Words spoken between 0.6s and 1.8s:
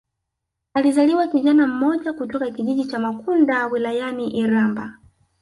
Alizaliwa kijana